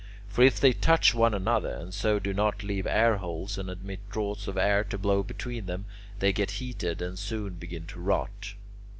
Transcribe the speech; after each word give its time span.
For 0.27 0.41
if 0.43 0.59
they 0.59 0.73
touch 0.73 1.13
one 1.13 1.35
another, 1.35 1.75
and 1.75 1.93
so 1.93 2.17
do 2.17 2.33
not 2.33 2.63
leave 2.63 2.85
airholes 2.87 3.59
and 3.59 3.69
admit 3.69 3.99
draughts 4.09 4.47
of 4.47 4.57
air 4.57 4.83
to 4.85 4.97
blow 4.97 5.21
between 5.21 5.67
them, 5.67 5.85
they 6.17 6.33
get 6.33 6.53
heated 6.57 7.03
and 7.03 7.19
soon 7.19 7.53
begin 7.53 7.85
to 7.85 7.99
rot. 7.99 8.55